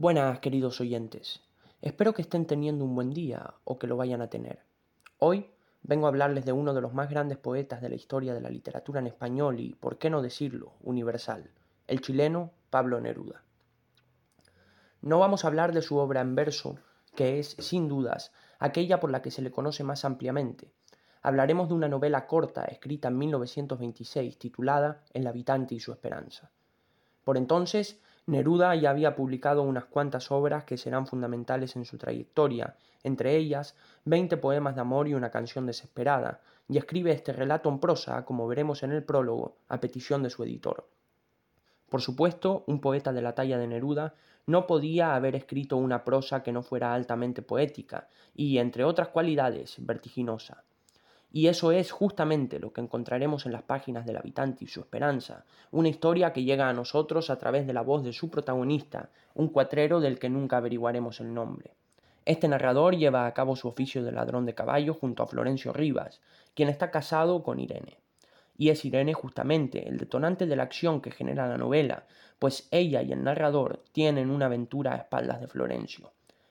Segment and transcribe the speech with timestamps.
[0.00, 1.42] Buenas, queridos oyentes.
[1.82, 4.60] Espero que estén teniendo un buen día o que lo vayan a tener.
[5.18, 5.50] Hoy
[5.82, 8.48] vengo a hablarles de uno de los más grandes poetas de la historia de la
[8.48, 11.50] literatura en español y, por qué no decirlo, universal,
[11.86, 13.42] el chileno Pablo Neruda.
[15.02, 16.78] No vamos a hablar de su obra en verso,
[17.14, 20.72] que es, sin dudas, aquella por la que se le conoce más ampliamente.
[21.20, 26.50] Hablaremos de una novela corta escrita en 1926 titulada El habitante y su esperanza.
[27.22, 32.76] Por entonces, Neruda ya había publicado unas cuantas obras que serán fundamentales en su trayectoria,
[33.02, 37.80] entre ellas veinte poemas de amor y una canción desesperada, y escribe este relato en
[37.80, 40.86] prosa, como veremos en el prólogo, a petición de su editor.
[41.88, 44.14] Por supuesto, un poeta de la talla de Neruda
[44.46, 49.76] no podía haber escrito una prosa que no fuera altamente poética y, entre otras cualidades,
[49.78, 50.62] vertiginosa.
[51.32, 55.44] Y eso es justamente lo que encontraremos en las páginas del habitante y su esperanza,
[55.70, 59.48] una historia que llega a nosotros a través de la voz de su protagonista, un
[59.48, 61.70] cuatrero del que nunca averiguaremos el nombre.
[62.24, 66.20] Este narrador lleva a cabo su oficio de ladrón de caballos junto a Florencio Rivas,
[66.54, 67.98] quien está casado con Irene.
[68.58, 72.06] Y es Irene justamente el detonante de la acción que genera la novela,
[72.40, 76.10] pues ella y el narrador tienen una aventura a espaldas de Florencio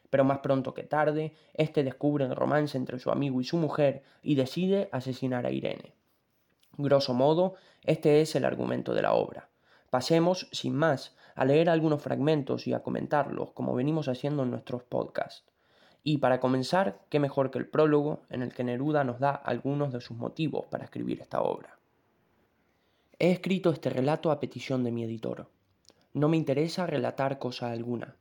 [0.10, 4.04] pero más pronto que tarde, éste descubre el romance entre su amigo y su mujer
[4.22, 5.94] y decide asesinar a Irene.
[6.78, 9.50] Grosso modo, este es el argumento de la obra.
[9.90, 14.84] Pasemos, sin más, a leer algunos fragmentos y a comentarlos, como venimos haciendo en nuestros
[14.84, 15.46] podcasts.
[16.04, 19.92] Y para comenzar, qué mejor que el prólogo, en el que Neruda nos da algunos
[19.92, 21.78] de sus motivos para escribir esta obra.
[23.20, 25.50] He escrito este relato a petición de mi editor.
[26.14, 28.16] No me interesa relatar cosa alguna.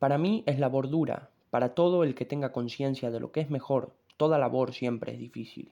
[0.00, 3.50] Para mí es labor dura, para todo el que tenga conciencia de lo que es
[3.50, 5.70] mejor, toda labor siempre es difícil.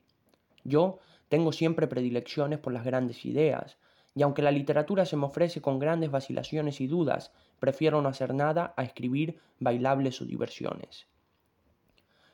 [0.64, 0.98] Yo
[1.30, 3.78] tengo siempre predilecciones por las grandes ideas,
[4.14, 8.34] y aunque la literatura se me ofrece con grandes vacilaciones y dudas, prefiero no hacer
[8.34, 11.06] nada a escribir bailables o diversiones.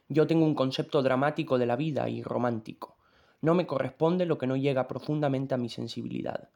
[0.08, 2.96] Yo tengo un concepto dramático de la vida y romántico.
[3.40, 6.48] No me corresponde lo que no llega profundamente a mi sensibilidad.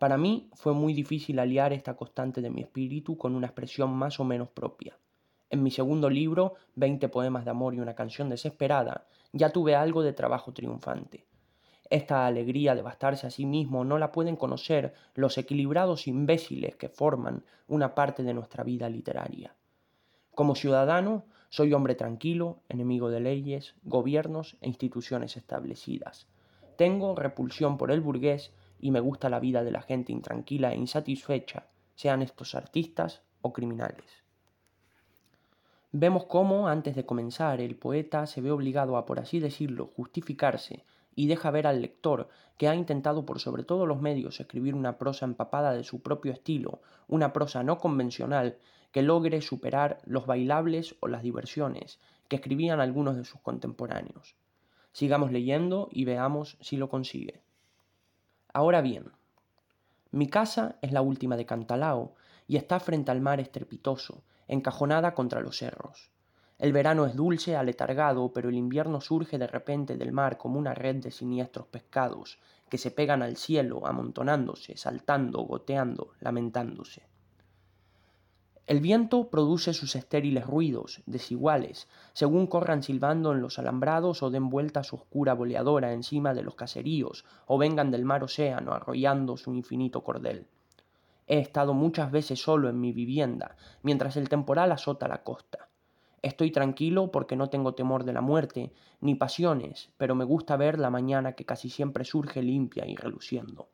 [0.00, 4.18] Para mí fue muy difícil aliar esta constante de mi espíritu con una expresión más
[4.18, 4.96] o menos propia.
[5.50, 10.02] En mi segundo libro, Veinte poemas de amor y una canción desesperada, ya tuve algo
[10.02, 11.26] de trabajo triunfante.
[11.90, 16.88] Esta alegría de bastarse a sí mismo no la pueden conocer los equilibrados imbéciles que
[16.88, 19.54] forman una parte de nuestra vida literaria.
[20.34, 26.26] Como ciudadano, soy hombre tranquilo, enemigo de leyes, gobiernos e instituciones establecidas.
[26.76, 28.50] Tengo repulsión por el burgués
[28.80, 33.52] y me gusta la vida de la gente intranquila e insatisfecha, sean estos artistas o
[33.52, 34.24] criminales.
[35.92, 40.84] Vemos cómo, antes de comenzar, el poeta se ve obligado a, por así decirlo, justificarse
[41.16, 44.98] y deja ver al lector que ha intentado por sobre todos los medios escribir una
[44.98, 48.58] prosa empapada de su propio estilo, una prosa no convencional
[48.92, 51.98] que logre superar los bailables o las diversiones
[52.28, 54.36] que escribían algunos de sus contemporáneos.
[54.92, 57.42] Sigamos leyendo y veamos si lo consigue.
[58.52, 59.12] Ahora bien,
[60.10, 62.14] mi casa es la última de Cantalao
[62.48, 66.10] y está frente al mar estrepitoso, encajonada contra los cerros.
[66.58, 70.74] El verano es dulce, aletargado, pero el invierno surge de repente del mar como una
[70.74, 77.09] red de siniestros pescados que se pegan al cielo, amontonándose, saltando, goteando, lamentándose.
[78.70, 84.48] El viento produce sus estériles ruidos, desiguales, según corran silbando en los alambrados o den
[84.48, 89.52] vuelta su oscura boleadora encima de los caseríos, o vengan del mar océano arrollando su
[89.54, 90.46] infinito cordel.
[91.26, 95.68] He estado muchas veces solo en mi vivienda, mientras el temporal azota la costa.
[96.22, 100.78] Estoy tranquilo porque no tengo temor de la muerte, ni pasiones, pero me gusta ver
[100.78, 103.68] la mañana que casi siempre surge limpia y reluciendo.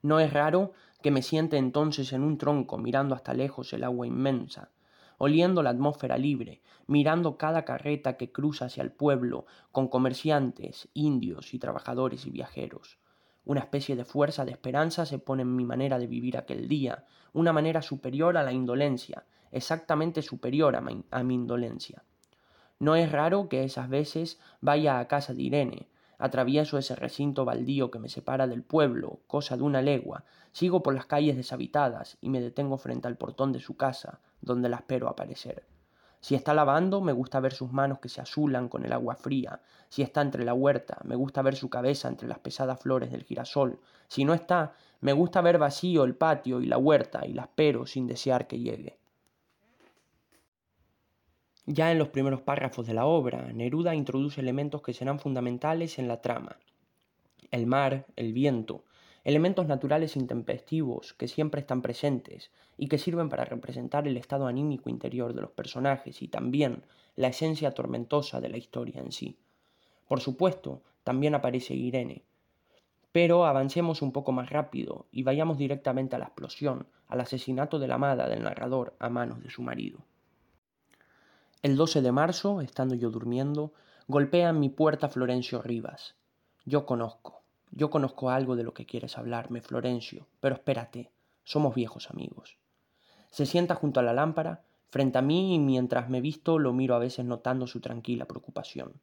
[0.00, 0.74] No es raro
[1.04, 4.70] que me siente entonces en un tronco mirando hasta lejos el agua inmensa,
[5.18, 11.52] oliendo la atmósfera libre, mirando cada carreta que cruza hacia el pueblo, con comerciantes, indios
[11.52, 12.96] y trabajadores y viajeros.
[13.44, 17.04] Una especie de fuerza de esperanza se pone en mi manera de vivir aquel día,
[17.34, 22.02] una manera superior a la indolencia, exactamente superior a mi, a mi indolencia.
[22.78, 25.88] No es raro que esas veces vaya a casa de Irene,
[26.24, 30.94] Atravieso ese recinto baldío que me separa del pueblo, cosa de una legua, sigo por
[30.94, 35.10] las calles deshabitadas y me detengo frente al portón de su casa, donde la espero
[35.10, 35.66] aparecer.
[36.20, 39.60] Si está lavando, me gusta ver sus manos que se azulan con el agua fría.
[39.90, 43.24] Si está entre la huerta, me gusta ver su cabeza entre las pesadas flores del
[43.24, 43.78] girasol.
[44.08, 44.72] Si no está,
[45.02, 48.60] me gusta ver vacío el patio y la huerta y la espero sin desear que
[48.60, 48.98] llegue.
[51.66, 56.08] Ya en los primeros párrafos de la obra, Neruda introduce elementos que serán fundamentales en
[56.08, 56.58] la trama.
[57.50, 58.84] El mar, el viento,
[59.24, 64.90] elementos naturales intempestivos que siempre están presentes y que sirven para representar el estado anímico
[64.90, 66.82] interior de los personajes y también
[67.16, 69.38] la esencia tormentosa de la historia en sí.
[70.06, 72.24] Por supuesto, también aparece Irene.
[73.10, 77.88] Pero avancemos un poco más rápido y vayamos directamente a la explosión, al asesinato de
[77.88, 80.00] la amada del narrador a manos de su marido.
[81.64, 83.72] El 12 de marzo, estando yo durmiendo,
[84.06, 86.14] golpea en mi puerta Florencio Rivas.
[86.66, 87.40] Yo conozco,
[87.70, 91.10] yo conozco algo de lo que quieres hablarme, Florencio, pero espérate,
[91.42, 92.58] somos viejos amigos.
[93.30, 96.96] Se sienta junto a la lámpara, frente a mí, y mientras me visto lo miro
[96.96, 99.00] a veces notando su tranquila preocupación.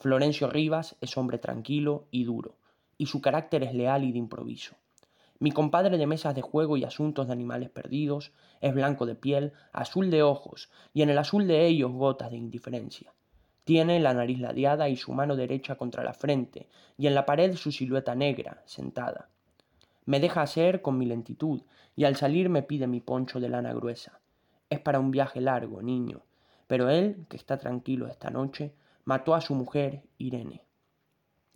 [0.00, 2.56] Florencio Rivas es hombre tranquilo y duro,
[2.98, 4.74] y su carácter es leal y de improviso.
[5.42, 8.30] Mi compadre de mesas de juego y asuntos de animales perdidos
[8.60, 12.36] es blanco de piel, azul de ojos, y en el azul de ellos gotas de
[12.36, 13.12] indiferencia.
[13.64, 17.56] Tiene la nariz ladeada y su mano derecha contra la frente, y en la pared
[17.56, 19.30] su silueta negra, sentada.
[20.04, 21.62] Me deja hacer con mi lentitud,
[21.96, 24.20] y al salir me pide mi poncho de lana gruesa.
[24.70, 26.22] Es para un viaje largo, niño,
[26.68, 30.62] pero él, que está tranquilo esta noche, mató a su mujer, Irene.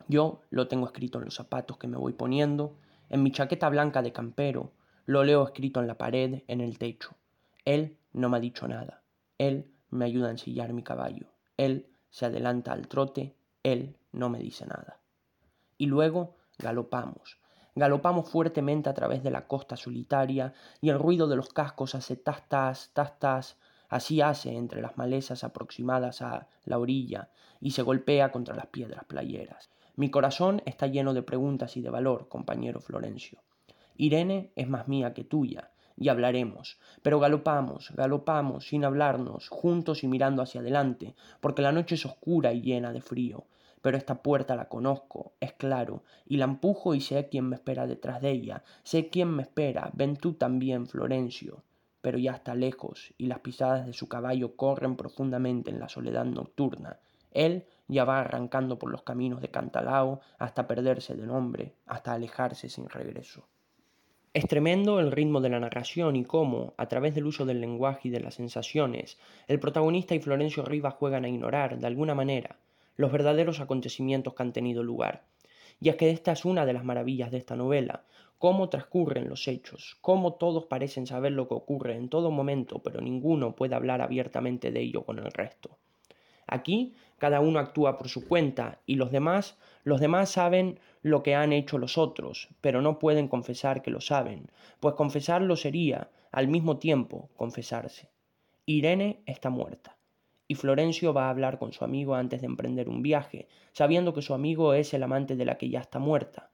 [0.09, 2.75] Yo lo tengo escrito en los zapatos que me voy poniendo,
[3.09, 4.73] en mi chaqueta blanca de campero,
[5.05, 7.17] lo leo escrito en la pared, en el techo.
[7.65, 9.03] Él no me ha dicho nada.
[9.39, 11.27] Él me ayuda a ensillar mi caballo.
[11.57, 15.01] Él se adelanta al trote, él no me dice nada.
[15.79, 17.39] Y luego galopamos.
[17.75, 22.17] Galopamos fuertemente a través de la costa solitaria y el ruido de los cascos hace
[22.17, 27.31] tas tas, tas tas, así hace entre las malezas aproximadas a la orilla
[27.61, 29.71] y se golpea contra las piedras playeras.
[29.99, 33.43] Mi corazón está lleno de preguntas y de valor, compañero Florencio.
[33.97, 40.09] Irene es más mía que tuya, y hablaremos, pero galopamos, galopamos, sin hablarnos, juntos y
[40.09, 43.47] mirando hacia adelante, porque la noche es oscura y llena de frío.
[43.81, 47.87] Pero esta puerta la conozco, es claro, y la empujo y sé quién me espera
[47.87, 51.63] detrás de ella, sé quién me espera, ven tú también, Florencio.
[52.03, 56.27] Pero ya está lejos, y las pisadas de su caballo corren profundamente en la soledad
[56.27, 56.99] nocturna.
[57.37, 62.71] Él ya va arrancando por los caminos de Cantalao hasta perderse de nombre, hasta alejarse
[62.71, 63.47] sin regreso.
[64.33, 68.09] Es tremendo el ritmo de la narración y cómo, a través del uso del lenguaje
[68.09, 69.19] y de las sensaciones,
[69.49, 72.57] el protagonista y Florencio Rivas juegan a ignorar, de alguna manera,
[72.97, 75.27] los verdaderos acontecimientos que han tenido lugar.
[75.79, 78.05] Y es que esta es una de las maravillas de esta novela,
[78.39, 83.03] cómo transcurren los hechos, cómo todos parecen saber lo que ocurre en todo momento, pero
[83.03, 85.79] ninguno puede hablar abiertamente de ello con el resto.
[86.47, 91.35] Aquí cada uno actúa por su cuenta y los demás, los demás saben lo que
[91.35, 96.49] han hecho los otros, pero no pueden confesar que lo saben, pues confesarlo sería, al
[96.49, 98.11] mismo tiempo, confesarse.
[98.67, 99.97] Irene está muerta,
[100.49, 104.23] y Florencio va a hablar con su amigo antes de emprender un viaje, sabiendo que
[104.23, 106.51] su amigo es el amante de la que ya está muerta.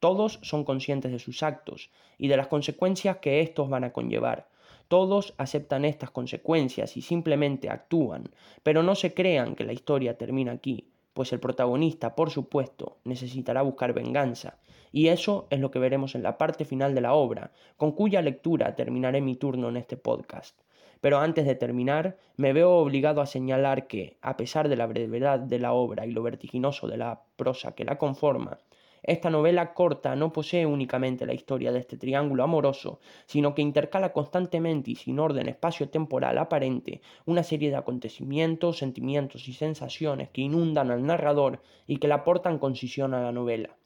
[0.00, 4.48] Todos son conscientes de sus actos y de las consecuencias que estos van a conllevar,
[4.88, 8.30] todos aceptan estas consecuencias y simplemente actúan,
[8.62, 13.62] pero no se crean que la historia termina aquí, pues el protagonista, por supuesto, necesitará
[13.62, 14.58] buscar venganza,
[14.90, 18.22] y eso es lo que veremos en la parte final de la obra, con cuya
[18.22, 20.58] lectura terminaré mi turno en este podcast.
[21.00, 25.38] Pero antes de terminar, me veo obligado a señalar que, a pesar de la brevedad
[25.38, 28.58] de la obra y lo vertiginoso de la prosa que la conforma,
[29.02, 34.12] esta novela corta no posee únicamente la historia de este triángulo amoroso, sino que intercala
[34.12, 40.90] constantemente y sin orden espacio-temporal aparente una serie de acontecimientos, sentimientos y sensaciones que inundan
[40.90, 43.76] al narrador y que le aportan concisión a la novela.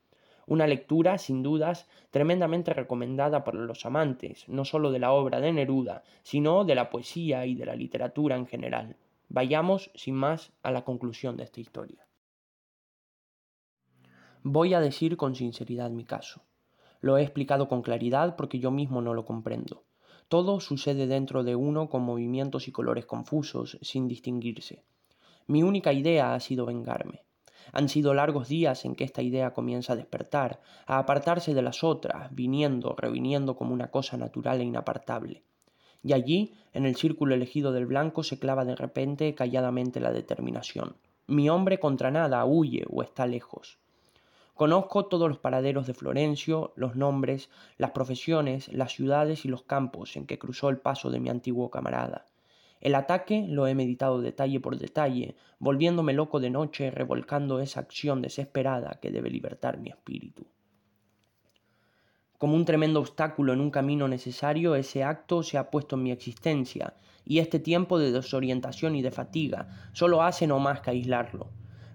[0.47, 5.53] Una lectura, sin dudas, tremendamente recomendada para los amantes, no solo de la obra de
[5.53, 8.97] Neruda, sino de la poesía y de la literatura en general.
[9.29, 12.05] Vayamos, sin más, a la conclusión de esta historia.
[14.45, 16.43] Voy a decir con sinceridad mi caso.
[17.01, 19.85] Lo he explicado con claridad porque yo mismo no lo comprendo.
[20.27, 24.83] Todo sucede dentro de uno con movimientos y colores confusos, sin distinguirse.
[25.47, 27.23] Mi única idea ha sido vengarme.
[27.73, 31.85] Han sido largos días en que esta idea comienza a despertar, a apartarse de las
[31.85, 35.45] otras, viniendo, reviniendo como una cosa natural e inapartable.
[36.03, 40.97] Y allí, en el círculo elegido del blanco, se clava de repente calladamente la determinación.
[41.29, 43.79] Mi hombre contra nada huye o está lejos.
[44.55, 50.15] Conozco todos los paraderos de Florencio, los nombres, las profesiones, las ciudades y los campos
[50.17, 52.27] en que cruzó el paso de mi antiguo camarada.
[52.81, 58.21] El ataque lo he meditado detalle por detalle, volviéndome loco de noche, revolcando esa acción
[58.21, 60.47] desesperada que debe libertar mi espíritu.
[62.37, 66.11] Como un tremendo obstáculo en un camino necesario, ese acto se ha puesto en mi
[66.11, 66.95] existencia,
[67.25, 71.51] y este tiempo de desorientación y de fatiga solo hace no más que aislarlo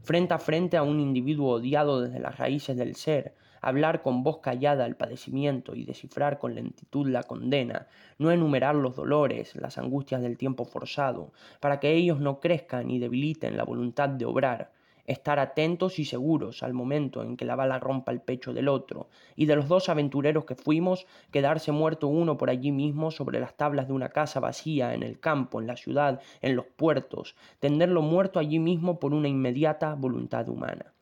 [0.07, 4.37] frente a frente a un individuo odiado desde las raíces del ser, hablar con voz
[4.37, 7.87] callada el padecimiento y descifrar con lentitud la condena,
[8.17, 12.99] no enumerar los dolores, las angustias del tiempo forzado, para que ellos no crezcan y
[12.99, 14.71] debiliten la voluntad de obrar,
[15.07, 19.07] estar atentos y seguros al momento en que la bala rompa el pecho del otro,
[19.35, 23.55] y de los dos aventureros que fuimos, quedarse muerto uno por allí mismo sobre las
[23.55, 28.01] tablas de una casa vacía, en el campo, en la ciudad, en los puertos, tenderlo
[28.01, 30.93] muerto allí mismo por una inmediata voluntad humana.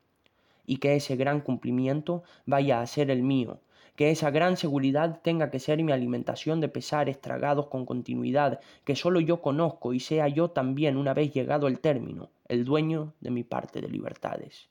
[0.67, 3.59] Y que ese gran cumplimiento vaya a ser el mío,
[3.96, 8.96] que esa gran seguridad tenga que ser mi alimentación de pesares tragados con continuidad, que
[8.96, 13.32] solo yo conozco y sea yo también, una vez llegado el término, el dueño de
[13.32, 14.70] mi parte de libertades.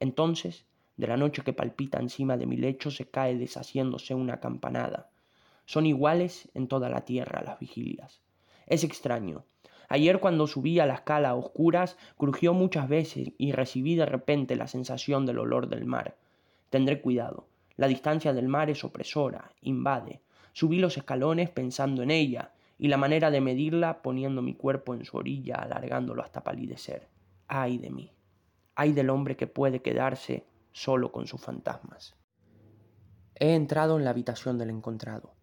[0.00, 5.10] Entonces, de la noche que palpita encima de mi lecho se cae deshaciéndose una campanada.
[5.64, 8.20] Son iguales en toda la tierra las vigilias.
[8.66, 9.44] Es extraño.
[9.88, 14.56] Ayer cuando subí a la escala a oscuras, crujió muchas veces y recibí de repente
[14.56, 16.16] la sensación del olor del mar.
[16.68, 17.46] Tendré cuidado.
[17.78, 20.20] La distancia del mar es opresora, invade.
[20.52, 25.04] Subí los escalones pensando en ella, y la manera de medirla poniendo mi cuerpo en
[25.04, 27.08] su orilla, alargándolo hasta palidecer.
[27.46, 28.12] Ay de mí.
[28.74, 32.16] Ay del hombre que puede quedarse solo con sus fantasmas.
[33.36, 35.34] He entrado en la habitación del encontrado.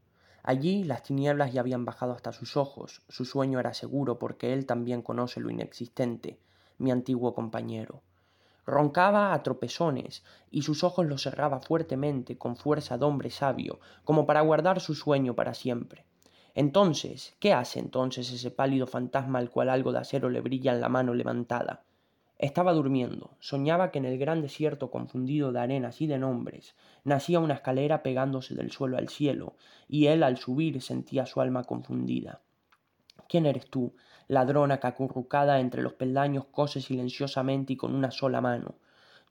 [0.44, 4.66] Allí las tinieblas ya habían bajado hasta sus ojos, su sueño era seguro porque él
[4.66, 6.38] también conoce lo inexistente,
[6.80, 8.04] mi antiguo compañero.
[8.66, 14.26] Roncaba a tropezones y sus ojos los cerraba fuertemente con fuerza de hombre sabio, como
[14.26, 16.06] para guardar su sueño para siempre.
[16.56, 20.82] Entonces, ¿qué hace entonces ese pálido fantasma al cual algo de acero le brilla en
[20.82, 21.84] la mano levantada?
[22.38, 27.40] Estaba durmiendo, soñaba que en el gran desierto confundido de arenas y de nombres nacía
[27.40, 29.56] una escalera pegándose del suelo al cielo,
[29.88, 32.42] y él al subir sentía su alma confundida.
[33.30, 33.96] ¿Quién eres tú?
[34.28, 38.76] Ladrona que acurrucada entre los peldaños cose silenciosamente y con una sola mano.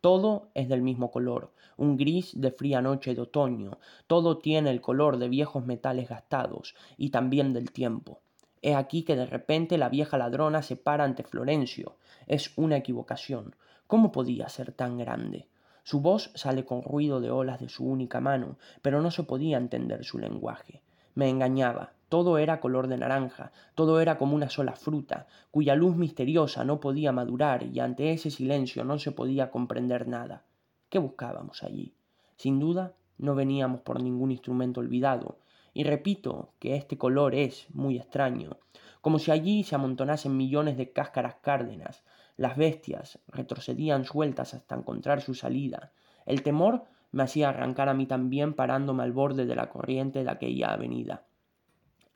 [0.00, 4.80] Todo es del mismo color, un gris de fría noche de otoño, todo tiene el
[4.80, 8.20] color de viejos metales gastados y también del tiempo.
[8.66, 11.96] He aquí que de repente la vieja ladrona se para ante Florencio.
[12.26, 13.56] Es una equivocación.
[13.86, 15.48] ¿Cómo podía ser tan grande?
[15.82, 19.58] Su voz sale con ruido de olas de su única mano, pero no se podía
[19.58, 20.80] entender su lenguaje.
[21.14, 25.96] Me engañaba, todo era color de naranja, todo era como una sola fruta, cuya luz
[25.96, 30.44] misteriosa no podía madurar y ante ese silencio no se podía comprender nada.
[30.88, 31.92] ¿Qué buscábamos allí?
[32.36, 35.38] Sin duda, no veníamos por ningún instrumento olvidado,
[35.72, 38.58] y repito que este color es muy extraño,
[39.00, 42.04] como si allí se amontonasen millones de cáscaras cárdenas,
[42.36, 45.90] las bestias retrocedían sueltas hasta encontrar su salida.
[46.26, 50.30] El temor me hacía arrancar a mí también parándome al borde de la corriente de
[50.30, 51.24] aquella avenida.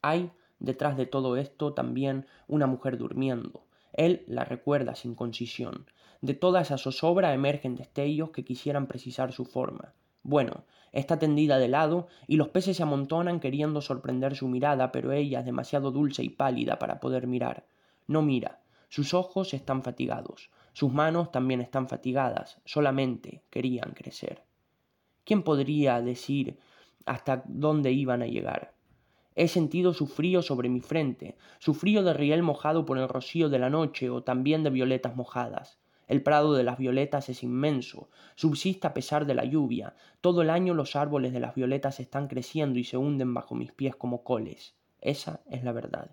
[0.02, 3.64] Hay detrás de todo esto también una mujer durmiendo.
[3.92, 5.86] Él la recuerda sin concisión.
[6.20, 9.92] De toda esa zozobra emergen destellos que quisieran precisar su forma.
[10.22, 15.12] Bueno, está tendida de lado y los peces se amontonan queriendo sorprender su mirada, pero
[15.12, 17.66] ella es demasiado dulce y pálida para poder mirar.
[18.06, 18.60] No mira.
[18.88, 20.50] Sus ojos están fatigados.
[20.72, 22.58] Sus manos también están fatigadas.
[22.64, 24.42] Solamente querían crecer.
[25.24, 26.58] ¿Quién podría decir
[27.04, 28.77] hasta dónde iban a llegar?
[29.40, 33.48] He sentido su frío sobre mi frente, su frío de riel mojado por el rocío
[33.48, 35.78] de la noche o también de violetas mojadas.
[36.08, 39.94] El prado de las violetas es inmenso, subsiste a pesar de la lluvia.
[40.20, 43.70] Todo el año los árboles de las violetas están creciendo y se hunden bajo mis
[43.70, 44.74] pies como coles.
[45.00, 46.10] Esa es la verdad.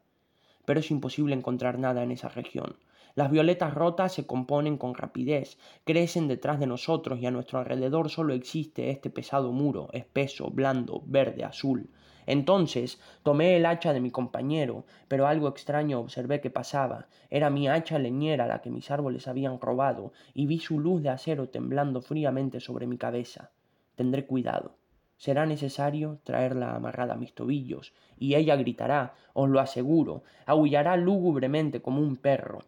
[0.66, 2.78] Pero es imposible encontrar nada en esa región.
[3.16, 8.12] Las violetas rotas se componen con rapidez, crecen detrás de nosotros y a nuestro alrededor
[8.12, 11.90] solo existe este pesado muro, espeso, blando, verde, azul.
[12.26, 17.08] Entonces tomé el hacha de mi compañero, pero algo extraño observé que pasaba.
[17.30, 21.10] Era mi hacha leñera la que mis árboles habían robado, y vi su luz de
[21.10, 23.52] acero temblando fríamente sobre mi cabeza.
[23.96, 24.76] Tendré cuidado.
[25.18, 31.82] Será necesario traerla amarrada a mis tobillos, y ella gritará, os lo aseguro, aullará lúgubremente
[31.82, 32.60] como un perro.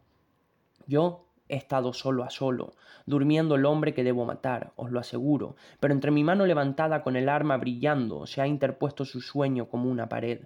[0.86, 2.74] Yo He estado solo a solo,
[3.06, 7.16] durmiendo el hombre que debo matar, os lo aseguro, pero entre mi mano levantada con
[7.16, 10.42] el arma brillando se ha interpuesto su sueño como una pared.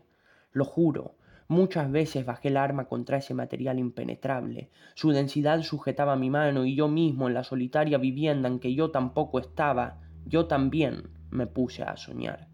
[0.51, 1.15] Lo juro,
[1.47, 4.69] muchas veces bajé el arma contra ese material impenetrable.
[4.93, 8.91] Su densidad sujetaba mi mano y yo mismo en la solitaria vivienda en que yo
[8.91, 12.47] tampoco estaba, yo también me puse a soñar.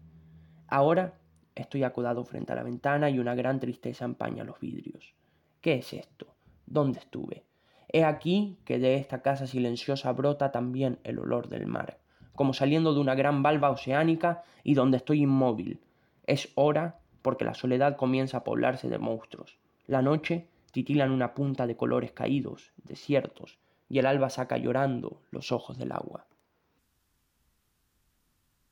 [0.68, 1.18] Ahora
[1.54, 5.12] estoy acodado frente a la ventana y una gran tristeza empaña los vidrios.
[5.60, 6.34] ¿Qué es esto?
[6.64, 7.47] ¿Dónde estuve?
[7.90, 11.98] He aquí que de esta casa silenciosa brota también el olor del mar,
[12.34, 15.80] como saliendo de una gran valva oceánica y donde estoy inmóvil.
[16.26, 19.58] Es hora porque la soledad comienza a poblarse de monstruos.
[19.86, 25.22] La noche titila en una punta de colores caídos, desiertos, y el alba saca llorando
[25.30, 26.26] los ojos del agua.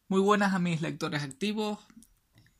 [0.08, 1.78] Muy buenas a mis lectores activos.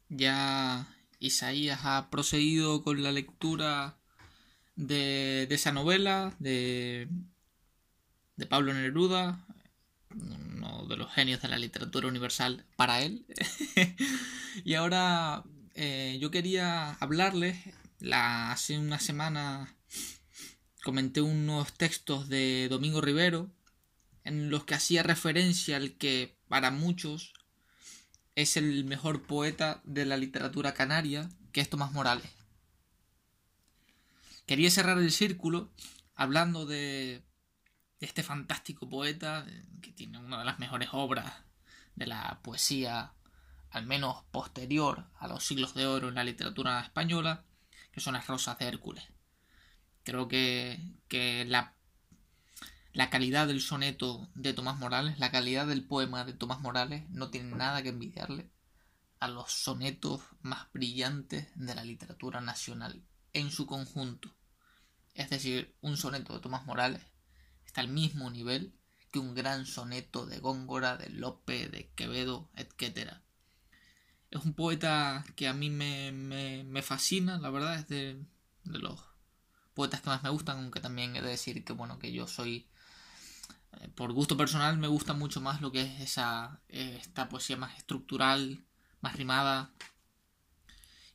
[0.08, 0.88] Ya
[1.20, 3.95] Isaías ha procedido con la lectura
[4.76, 7.08] de, esa novela de,
[8.36, 9.44] de Pablo Neruda,
[10.10, 13.26] uno de los genios de la literatura universal para él.
[14.64, 17.56] y ahora eh, yo quería hablarles,
[17.98, 19.74] la, hace una semana
[20.84, 23.50] comenté unos textos de Domingo Rivero
[24.24, 27.32] en los que hacía referencia al que para muchos
[28.34, 32.35] es el mejor poeta de la literatura canaria, que es Tomás Morales.
[34.46, 35.72] Quería cerrar el círculo
[36.14, 37.24] hablando de,
[38.00, 39.46] este fantástico poeta
[39.82, 41.32] que tiene una de las mejores obras
[41.94, 43.12] de la poesía,
[43.70, 47.44] al menos posterior a los siglos de oro en la literatura española,
[47.90, 49.04] que son las Rosas de Hércules.
[50.04, 50.78] Creo que,
[51.48, 51.74] la
[52.92, 57.30] la calidad del soneto de Tomás Morales, la calidad del poema de Tomás Morales no
[57.30, 58.48] tiene nada que envidiarle
[59.20, 64.35] a los sonetos más brillantes de la literatura nacional en su conjunto.
[65.16, 67.02] Es decir, un soneto de Tomás Morales
[67.64, 68.74] está al mismo nivel
[69.10, 73.14] que un gran soneto de Góngora, de Lope, de Quevedo, etc.
[74.30, 78.22] Es un poeta que a mí me, me, fascina, la verdad, es de,
[78.64, 79.00] los
[79.72, 82.68] poetas que más me gustan, aunque también he de decir que bueno, que yo soy
[83.94, 88.64] por gusto personal me gusta mucho más lo que es esa esta poesía más estructural,
[89.00, 89.70] más rimada.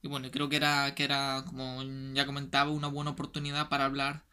[0.02, 4.24] Y bueno, creo que era, que era, como ya comentaba, una buena oportunidad para hablar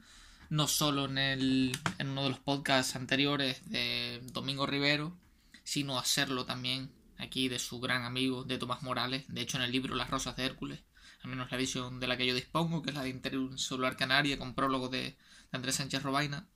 [0.51, 5.17] no solo en, el, en uno de los podcasts anteriores de Domingo Rivero,
[5.65, 9.25] sino hacerlo también aquí de su gran amigo, de Tomás Morales.
[9.29, 10.81] De hecho, en el libro Las Rosas de Hércules,
[11.23, 13.97] al menos la edición de la que yo dispongo, que es la de Interior Solar
[13.97, 15.17] Canaria, con prólogo de, de
[15.53, 16.49] Andrés Sánchez Robaina,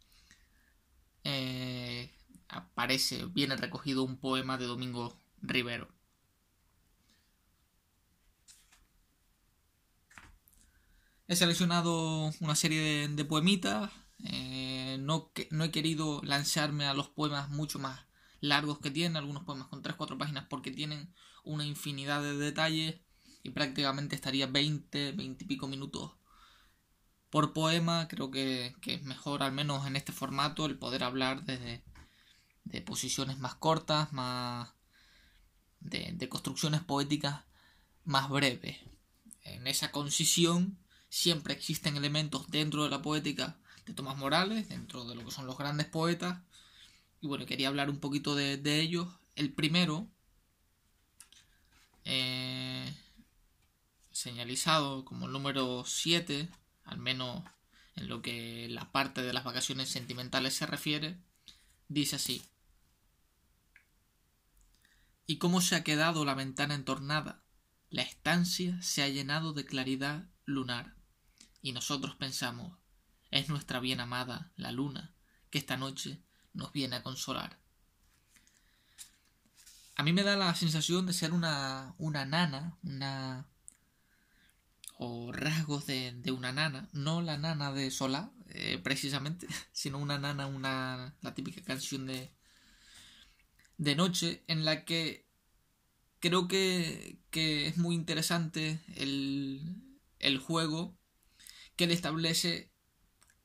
[1.24, 2.10] eh,
[2.48, 5.88] aparece, viene recogido un poema de Domingo Rivero.
[11.32, 13.90] He seleccionado una serie de, poemitas.
[14.22, 18.00] Eh, no, he querido lanzarme a los poemas mucho más
[18.42, 23.00] largos que tienen, algunos poemas con 3-4 páginas porque tienen una infinidad de detalles
[23.42, 26.12] y prácticamente estaría 20, 20 y pico minutos
[27.30, 31.82] por poema, creo que, es mejor, al menos en este formato, el poder hablar de,
[32.64, 34.74] de posiciones más cortas, más
[35.80, 37.44] de, de construcciones poéticas
[38.04, 38.76] más breves.
[39.44, 40.81] En esa concisión
[41.12, 45.46] siempre existen elementos dentro de la poética de Tomás Morales, dentro de lo que son
[45.46, 46.40] los grandes poetas.
[47.20, 49.08] Y bueno, quería hablar un poquito de, ellos.
[49.36, 50.08] El primero,
[52.06, 52.96] eh,
[54.10, 56.48] señalizado como el número 7,
[56.84, 57.44] al menos
[57.94, 61.18] en lo que la parte de las vacaciones sentimentales se refiere,
[61.88, 62.42] dice así.
[65.26, 67.42] ¿Y cómo se ha quedado la ventana entornada?
[67.90, 71.01] La estancia se ha llenado de claridad lunar.
[71.62, 72.76] Y nosotros pensamos,
[73.30, 75.14] es nuestra bien amada, la luna,
[75.50, 76.20] que esta noche
[76.52, 77.58] nos viene a consolar.
[79.94, 83.46] A mí me da la sensación de ser una, una nana, una
[84.98, 90.46] o rasgos de, una nana, no la nana de Sola, eh, precisamente, sino una nana,
[90.46, 92.32] una, la típica canción de,
[93.78, 95.26] de noche, en la que
[96.20, 100.96] creo que, que es muy interesante el, el juego
[101.76, 102.72] que él establece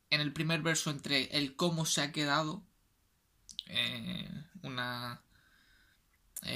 [0.09, 2.65] en el primer verso entre el cómo se ha quedado
[3.67, 4.29] eh,
[4.61, 5.21] una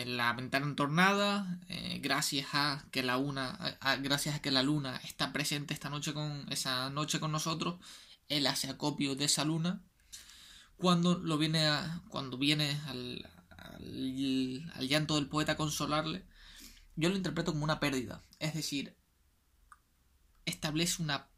[0.05, 5.33] la ventana entornada, eh, gracias a que la una, gracias a que la luna está
[5.33, 7.79] presente esta noche con esa noche con nosotros,
[8.29, 9.83] él hace acopio de esa luna.
[10.77, 13.27] Cuando lo viene a, cuando viene al,
[14.87, 16.25] llanto del poeta a consolarle,
[16.95, 18.23] yo lo interpreto como una pérdida.
[18.39, 18.97] Es decir,
[20.45, 21.30] establece una, un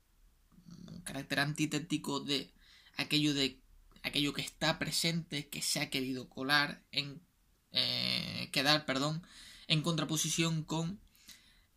[1.04, 2.52] carácter antitético de
[2.98, 3.60] aquello de
[4.04, 7.22] aquello que está presente, que se ha querido colar en
[7.72, 9.26] eh, quedar, perdón,
[9.68, 11.00] en contraposición con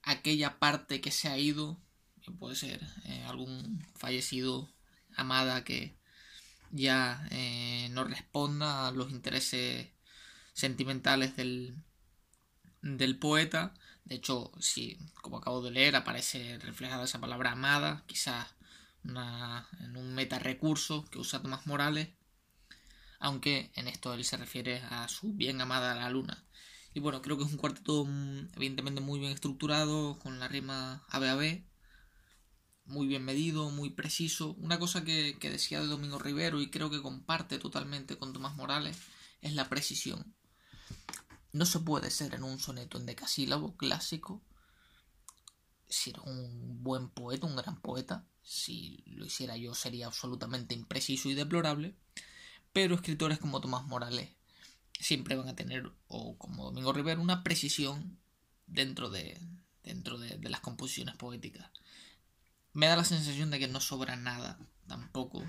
[0.03, 1.81] aquella parte que se ha ido,
[2.39, 4.69] puede ser eh, algún fallecido,
[5.17, 5.97] amada que
[6.71, 9.89] ya eh, no responda a los intereses
[10.53, 11.77] sentimentales del,
[12.83, 13.75] del poeta.
[14.05, 18.56] De hecho, si, como acabo de leer, aparece reflejada esa palabra amada, quizás
[19.09, 22.09] en un meta recurso que usa Tomás Morales
[23.19, 26.45] aunque en esto él se refiere a su bien amada la luna.
[26.95, 31.05] Y bueno, creo que es un cuarteto mm, evidentemente muy bien estructurado, con la rima
[31.09, 31.63] ABAB,
[32.85, 34.55] muy bien medido, muy preciso.
[34.55, 38.97] Una cosa que, decía de Domingo Rivero y creo que comparte totalmente con Tomás Morales
[39.41, 40.35] es la precisión.
[41.53, 44.43] no se puede ser en un soneto en decasílabo clásico
[45.89, 48.27] si eres un buen poeta, un gran poeta.
[48.47, 51.97] Si lo hiciera yo sería absolutamente impreciso y deplorable.
[52.73, 54.31] Pero escritores como Tomás Morales
[55.01, 58.21] siempre van a tener, o como Domingo Rivera, una precisión
[58.69, 59.41] dentro de,
[59.83, 61.71] dentro de, de las composiciones poéticas.
[62.73, 65.43] Me da la sensación de que no sobra nada tampoco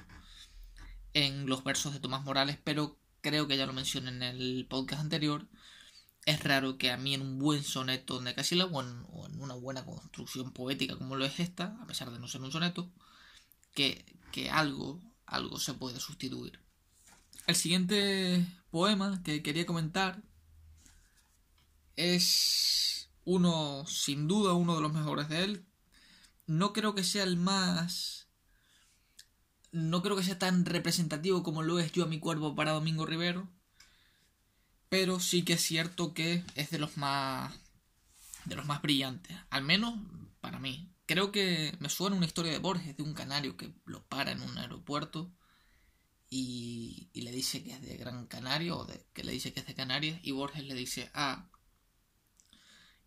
[1.14, 5.02] en los versos de Tomás Morales, pero creo que ya lo mencioné en el podcast
[5.04, 5.48] anterior
[6.28, 9.86] es raro que a mí en un buen soneto de Casilla o en, una buena
[9.86, 12.92] construcción poética como lo es esta, a pesar de no ser un soneto,
[13.74, 16.60] que, que algo, algo se puede sustituir.
[17.46, 20.22] El siguiente poema que quería comentar
[21.96, 25.66] es uno, sin duda, uno de los mejores de él.
[26.46, 28.28] No creo que sea el más...
[29.72, 33.06] No creo que sea tan representativo como lo es Yo a mi cuerpo para Domingo
[33.06, 33.50] Rivero,
[34.90, 37.54] pero sí que es cierto que es de los más
[38.46, 39.96] de los más brillantes, al menos
[40.40, 40.90] para mí.
[41.06, 44.42] Creo que me suena una historia de Borges, de un canario que lo para en
[44.42, 45.32] un aeropuerto
[46.30, 49.76] y, le dice que es de Gran Canario, o que le dice que es de
[49.76, 51.50] Canarias, y Borges le dice, ah,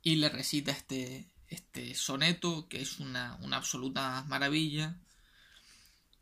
[0.03, 4.99] y le recita este, este soneto, que es una, una absoluta maravilla,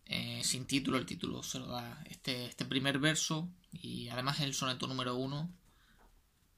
[0.08, 4.54] eh, sin título, el título se lo da este, este primer verso y además el
[4.54, 5.52] soneto número uno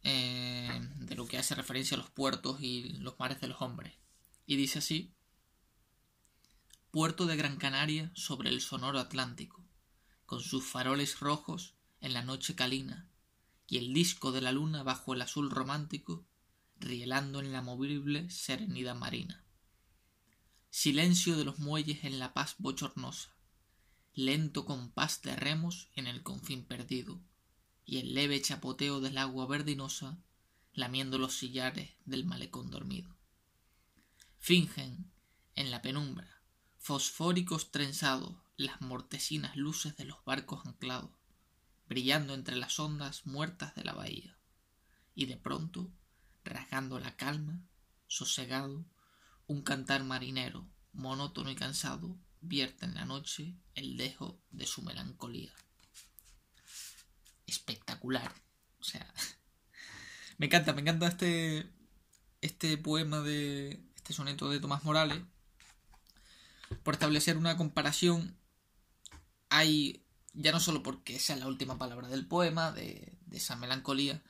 [0.04, 3.92] eh, de lo que hace referencia a los puertos y los mares de los hombres.
[4.46, 5.12] Y dice así,
[6.92, 9.64] Puerto de Gran Canaria sobre el sonoro Atlántico,
[10.26, 13.08] con sus faroles rojos en la noche calina,
[13.66, 16.24] y el disco de la luna bajo el azul romántico,
[16.78, 19.44] rielando en la movible serenidad marina.
[20.70, 23.34] Silencio de los muelles en la paz bochornosa,
[24.14, 27.22] lento compás de remos en el confín perdido,
[27.84, 30.18] y el leve chapoteo del agua verdinosa
[30.72, 33.16] lamiendo los sillares del malecón dormido.
[34.38, 35.10] Fingen,
[35.54, 36.42] en la penumbra,
[36.78, 41.10] fosfóricos trenzados, las mortecinas luces de los barcos anclados,
[41.88, 44.38] brillando entre las ondas muertas de la bahía,
[45.14, 45.90] y de pronto,
[46.44, 47.62] rasgando la calma,
[48.06, 48.86] sosegado,
[49.46, 55.52] un cantar marinero, monótono y cansado, vierte en la noche el dejo de su melancolía.
[57.46, 58.32] Espectacular.
[58.80, 59.12] O sea,
[60.38, 61.70] me encanta, me encanta este,
[62.40, 65.22] este poema de este soneto de Tomás Morales.
[66.82, 68.36] Por establecer una comparación,
[69.48, 74.22] hay, ya no solo porque sea la última palabra del poema, de, esa melancolía,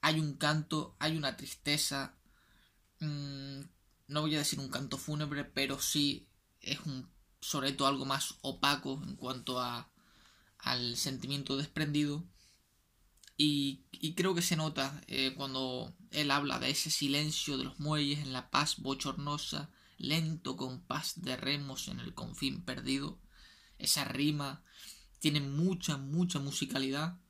[0.00, 2.14] hay un canto, hay una tristeza,
[3.00, 3.60] mm,
[4.08, 6.28] no voy a decir un canto fúnebre, pero sí
[6.60, 7.08] es un
[7.40, 9.90] soneto algo más opaco en cuanto a,
[10.58, 12.24] al sentimiento desprendido.
[13.36, 13.84] Y,
[14.16, 18.32] creo que se nota eh, cuando él habla de ese silencio de los muelles en
[18.32, 23.20] la paz bochornosa, lento compás de remos en el confín perdido.
[23.78, 24.64] Esa rima
[25.20, 27.20] tiene mucha, mucha musicalidad,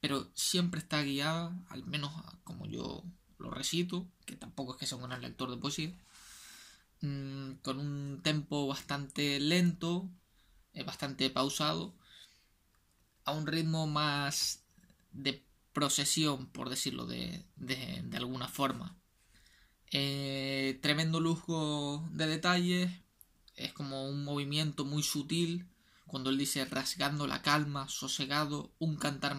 [0.00, 3.04] pero siempre está guiada, al menos como yo
[3.38, 5.94] lo recito, que tampoco es que sea un gran lector de poesía,
[7.62, 10.08] con un tempo bastante lento,
[10.72, 11.94] eh, bastante pausado,
[13.24, 14.64] a un ritmo más
[15.12, 17.44] de procesión, por decirlo de,
[18.12, 18.96] alguna forma.
[19.92, 22.90] Eh, tremendo lujo de detalles,
[23.56, 25.66] es como un movimiento muy sutil,
[26.06, 29.36] cuando él dice rasgando la calma, sosegado, un cantar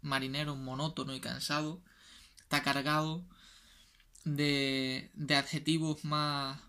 [0.00, 1.82] marinero monótono y cansado,
[2.40, 3.26] está cargado
[4.24, 6.60] de, de adjetivos más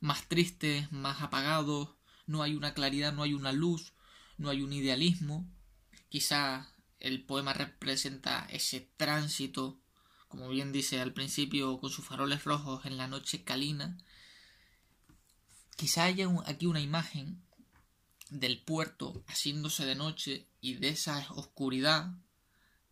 [0.00, 1.90] más tristes, más apagados,
[2.26, 3.92] no hay una claridad, no hay una luz,
[4.36, 5.48] no hay un idealismo.
[6.08, 6.68] Quizá
[7.00, 9.80] el poema representa ese tránsito,
[10.28, 13.98] como bien dice al principio, con sus faroles rojos en la noche calina.
[15.76, 17.42] Quizá haya aquí una imagen
[18.30, 22.12] del puerto haciéndose de noche y de esa oscuridad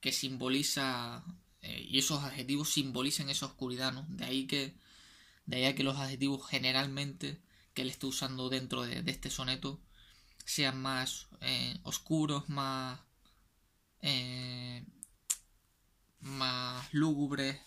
[0.01, 1.25] que simboliza
[1.63, 4.07] eh, y esos adjetivos simbolizan esa oscuridad, ¿no?
[4.09, 4.77] De ahí que
[5.47, 7.41] de ahí que los adjetivos generalmente
[7.75, 9.81] que él está usando dentro de, este soneto
[10.45, 13.01] sean más eh, oscuros, más,
[14.01, 14.85] eh,
[16.21, 17.61] más lúgubres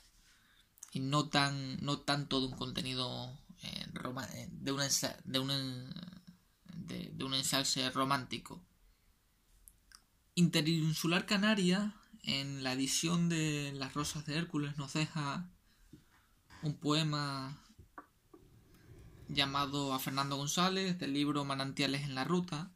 [0.91, 4.81] y no tan no tanto de un contenido eh, de, un
[5.25, 5.93] de, un,
[7.17, 8.65] de un ensalce romántico.
[10.35, 15.49] Interinsular Canaria, en la edición de Las Rosas de Hércules, nos deja
[16.61, 17.61] un poema
[19.29, 22.71] llamado a Fernando González del libro Manantiales en la Ruta,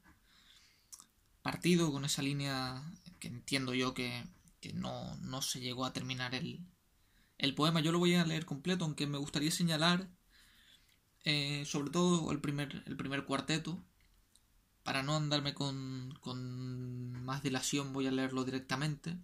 [1.42, 2.82] partido con esa línea
[3.20, 4.24] que entiendo yo que,
[4.62, 6.66] que no, no se llegó a terminar el,
[7.38, 7.82] el poema.
[7.82, 10.08] Yo lo voy a leer completo, aunque me gustaría señalar
[11.26, 13.84] eh, sobre todo el primer, el primer cuarteto.
[14.84, 19.18] Para no andarme con, con más dilación voy a leerlo directamente.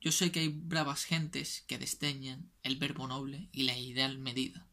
[0.00, 4.69] Yo sé que hay bravas gentes que desdeñan el verbo noble y la ideal medida.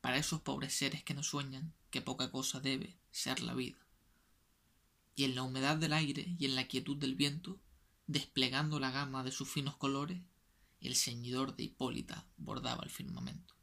[0.00, 3.78] Para esos pobres seres que no sueñan que poca cosa debe ser la vida.
[5.14, 7.58] Y en la humedad del aire y en la quietud del viento,
[8.06, 10.22] desplegando la gama de sus finos colores,
[10.80, 13.54] el ceñidor de Hipólita bordaba el firmamento.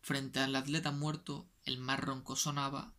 [0.00, 2.92] Frente al atleta muerto, el mar ronco sonaba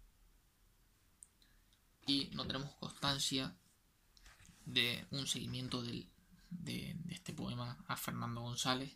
[2.06, 3.56] y no tenemos constancia
[4.66, 6.08] de un seguimiento de,
[6.50, 8.96] de, este poema a Fernando González.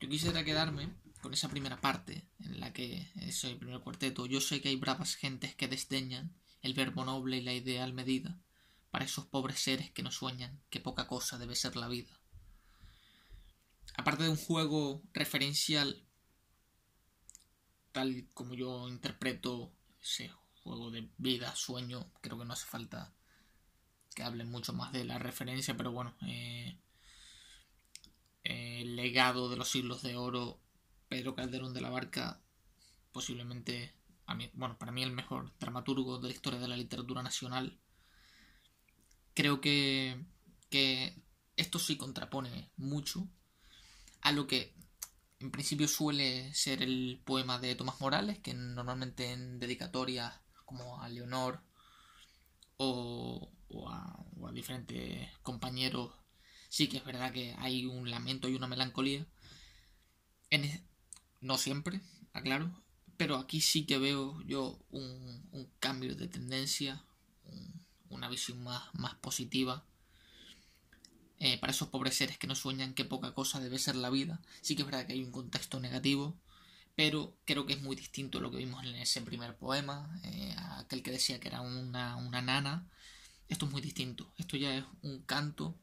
[0.00, 0.90] Yo quisiera quedarme
[1.22, 4.26] con esa primera parte en la que es el primer cuarteto.
[4.26, 8.38] Yo sé que hay bravas gentes que desdeñan el verbo noble y la ideal medida
[8.90, 12.20] para esos pobres seres que no sueñan que poca cosa debe ser la vida.
[13.96, 16.04] Aparte de un juego referencial
[17.92, 20.30] tal como yo interpreto ese
[20.62, 23.14] juego de vida, sueño, creo que no hace falta
[24.14, 26.78] que hable mucho más de la referencia, pero bueno, eh,
[28.44, 30.61] el legado de los siglos de oro,
[31.12, 32.40] Pedro Calderón de la Barca,
[33.12, 33.94] posiblemente,
[34.24, 37.78] a bueno, para mí el mejor dramaturgo de la historia de la literatura nacional.
[39.34, 40.24] Creo que,
[40.70, 41.22] que
[41.54, 43.28] esto sí contrapone mucho
[44.22, 44.74] a lo que
[45.38, 50.32] en principio suele ser el poema de Tomás Morales, que normalmente en dedicatorias
[50.64, 51.62] como a Leonor
[52.78, 53.52] o,
[53.90, 56.14] a, diferentes compañeros
[56.70, 59.26] sí que es verdad que hay un lamento y una melancolía.
[61.42, 62.00] No siempre,
[62.32, 62.70] aclaro,
[63.16, 67.04] pero aquí sí que veo yo un, cambio de tendencia,
[68.08, 69.84] una visión más, más positiva
[71.44, 74.40] eh, para esos pobres seres que no sueñan que poca cosa debe ser la vida.
[74.60, 76.38] Sí que es verdad que hay un contexto negativo,
[76.94, 80.54] pero creo que es muy distinto a lo que vimos en ese primer poema, eh,
[80.76, 82.88] aquel que decía que era una, nana.
[83.48, 84.32] Esto es muy distinto.
[84.38, 85.74] Esto ya es un canto,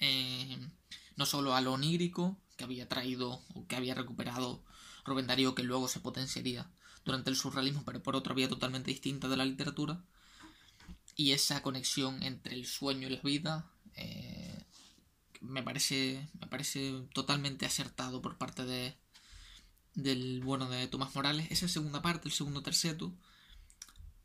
[0.00, 0.68] eh,
[1.16, 4.64] no solo a lo onírico que había traído o que había recuperado
[5.04, 6.70] Rubén Darío, que luego se potenciaría
[7.04, 10.02] durante el surrealismo, pero por otra vía totalmente distinta de la literatura.
[11.14, 14.66] Y esa conexión entre el sueño y la vida, eh,
[15.40, 18.96] me parece me parece totalmente acertado por parte de
[19.94, 23.14] del bueno de Tomás Morales esa segunda parte el segundo terceto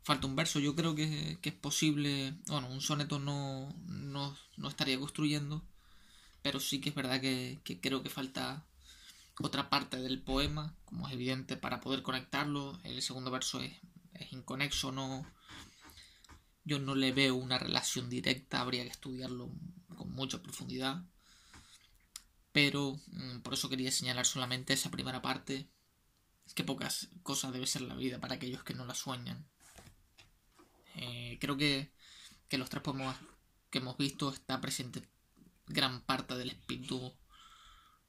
[0.02, 4.36] falta un verso yo creo que, es posible bueno un soneto no, no,
[4.68, 5.64] estaría construyendo
[6.42, 8.66] pero sí que es verdad que, creo que falta
[9.40, 13.72] otra parte del poema como es evidente para poder conectarlo el segundo verso es,
[14.14, 15.26] es inconexo no
[16.64, 19.50] yo no le veo una relación directa, habría que estudiarlo
[19.96, 21.02] con mucha profundidad.
[22.52, 25.68] Pero mm, por eso quería señalar solamente esa primera parte.
[26.54, 29.46] Que pocas cosas debe ser la vida para aquellos que no la sueñan.
[30.96, 31.90] Eh, creo que,
[32.48, 33.16] que los tres poemas
[33.70, 35.08] que hemos visto está presente
[35.66, 37.12] gran parte del espíritu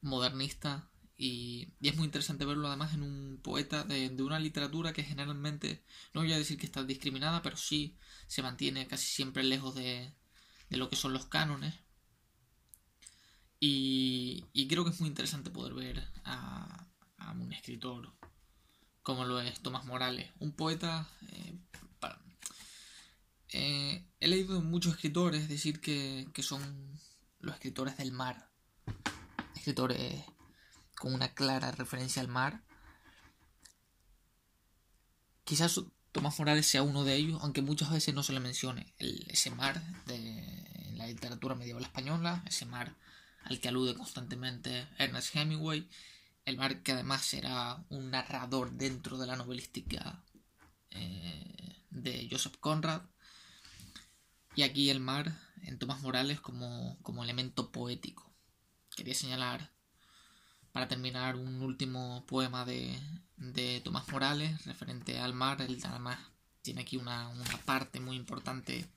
[0.01, 5.83] modernista y, es muy interesante verlo además en un poeta de, una literatura que generalmente,
[6.13, 10.13] no voy a decir que está discriminada, pero sí se mantiene casi siempre lejos de,
[10.69, 11.75] lo que son los cánones.
[13.59, 16.87] Y, creo que es muy interesante poder ver a,
[17.39, 18.13] un escritor
[19.01, 21.09] como lo es Tomás Morales, un poeta...
[21.31, 21.57] Eh,
[23.55, 26.99] eh, he leído muchos escritores decir que, que son
[27.43, 28.49] los escritores del mar,
[29.56, 30.23] escritores
[30.95, 32.63] con una clara referencia al mar.
[35.43, 35.79] Quizás
[36.13, 39.82] Tomás Morales sea uno de ellos, aunque muchas veces no se le mencione ese mar
[40.06, 42.95] de la literatura medieval española, ese mar
[43.43, 45.89] al que alude constantemente Ernest Hemingway,
[46.45, 50.23] el mar que además será un narrador dentro de la novelística
[50.91, 53.01] eh, de Joseph Conrad.
[54.55, 58.31] Y aquí el mar en Tomás Morales como, como elemento poético.
[58.95, 59.71] Quería señalar
[60.71, 62.99] para terminar un último poema de,
[63.37, 65.61] de Tomás Morales referente al mar.
[65.61, 66.19] Él además
[66.61, 67.31] tiene aquí una,
[67.65, 68.87] parte muy importante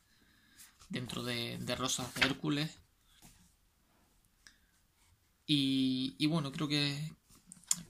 [0.89, 2.71] dentro de, de Rosas de Hércules.
[5.49, 7.13] Y, bueno, creo que,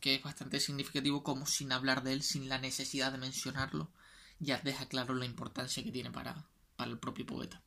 [0.00, 3.90] que, es bastante significativo como sin hablar de él, sin la necesidad de mencionarlo,
[4.38, 6.44] ya deja claro la importancia que tiene para,
[6.76, 7.62] para el propio poeta.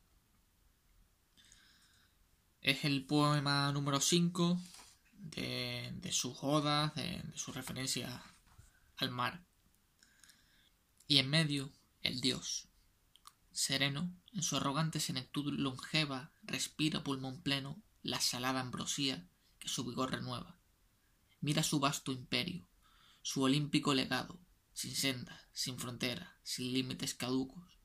[2.60, 4.60] Es el poema número 5
[5.12, 8.22] de, de sus odas, de, su referencia
[8.96, 9.44] al mar.
[11.06, 12.68] Y en medio, el dios,
[13.52, 19.26] sereno, en su arrogante senectud longeva, respira pulmón pleno la salada ambrosía
[19.58, 20.56] que su vigor renueva.
[21.40, 22.66] Mira su vasto imperio,
[23.22, 24.38] su olímpico legado,
[24.72, 27.79] sin senda, sin frontera, sin límites caducos,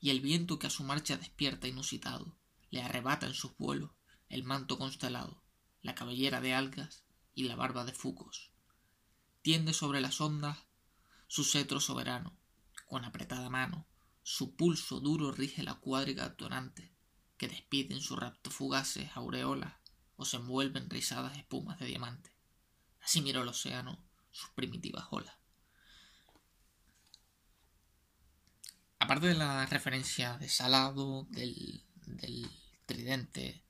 [0.00, 2.36] y el viento que a su marcha despierta inusitado,
[2.70, 3.90] le arrebata en sus vuelos
[4.28, 5.42] el manto constelado,
[5.82, 8.50] la cabellera de algas y la barba de fucos.
[9.42, 10.58] Tiende sobre las ondas
[11.26, 12.36] su cetro soberano,
[12.86, 13.86] con apretada mano,
[14.22, 16.92] su pulso duro rige la cuadriga tonante,
[17.36, 19.74] que despide en su rapto fugaces aureolas
[20.16, 22.34] o se envuelven rizadas espumas de diamante.
[23.00, 25.37] Así miró el océano sus primitivas olas.
[29.08, 31.82] Aparte de la referencia de Salado, del,
[32.84, 33.64] tridente,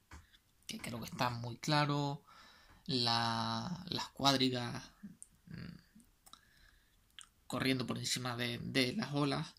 [0.66, 2.24] que creo que está muy claro,
[2.87, 4.83] la, las cuadrigas
[5.46, 5.77] mm,
[7.46, 9.55] corriendo por encima de, de, las olas.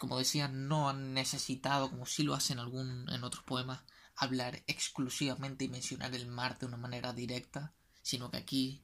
[0.00, 3.82] Como decía, no han necesitado, como sí lo hacen algún, en otros poemas,
[4.16, 7.72] hablar exclusivamente y mencionar el mar de una manera directa,
[8.02, 8.82] sino que aquí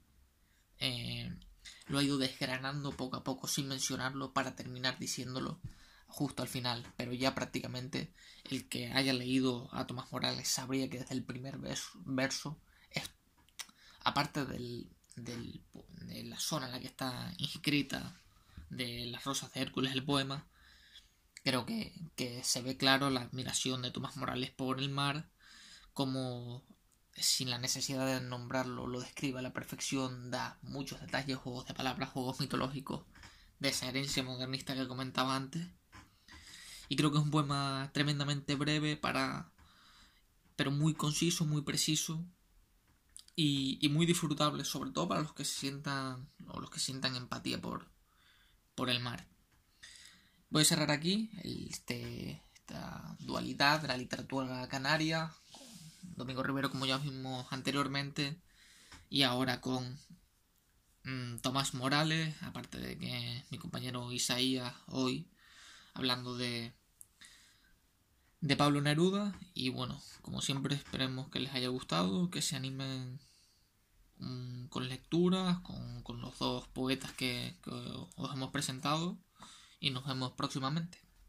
[0.79, 1.37] eh,
[1.89, 5.61] lo ha ido desgranando poco a poco sin mencionarlo para terminar diciéndolo
[6.11, 8.13] justo al final, pero ya prácticamente
[8.45, 12.59] el que haya leído a Tomás Morales sabría que desde el primer verso,
[12.91, 13.11] es,
[14.01, 18.21] aparte del, de la zona en la que está inscrita
[18.71, 20.47] de las rosas de Hércules el poema,
[21.45, 25.29] creo que, que se ve claro la admiración de Tomás Morales por el mar,
[25.93, 26.65] como
[27.17, 31.75] sin la necesidad de nombrarlo lo describe a la perfección, da muchos detalles, juegos de
[31.75, 33.05] palabras, juegos mitológicos
[33.59, 35.67] de esa herencia modernista que comentaba antes.
[36.91, 39.51] Y creo que es un poema tremendamente breve para
[40.57, 42.23] pero muy conciso, muy preciso
[43.35, 47.59] y, muy disfrutable, sobre todo para los que se sientan o los que sientan empatía
[47.63, 47.89] por,
[48.75, 49.27] por el mar.
[50.51, 55.33] Voy a cerrar aquí este, esta dualidad de la literatura canaria
[56.03, 58.39] Domingo Rivero, como ya vimos anteriormente,
[59.09, 59.99] y ahora con
[61.05, 65.31] mm, Tomás Morales, aparte de que mi compañero Isaías hoy,
[65.95, 66.75] hablando de,
[68.41, 73.21] de Pablo Neruda, y bueno, como siempre esperemos que les haya gustado, que se animen
[74.19, 77.71] mm, con lecturas, con, con, los dos poetas que, que
[78.17, 79.19] os hemos presentado,
[79.79, 80.99] y nos vemos próximamente.